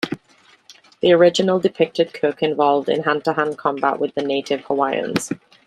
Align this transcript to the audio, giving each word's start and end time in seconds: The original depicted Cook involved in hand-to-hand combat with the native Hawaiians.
The 1.01 1.13
original 1.13 1.59
depicted 1.59 2.11
Cook 2.15 2.41
involved 2.41 2.89
in 2.89 3.03
hand-to-hand 3.03 3.59
combat 3.59 3.99
with 3.99 4.15
the 4.15 4.23
native 4.23 4.61
Hawaiians. 4.61 5.29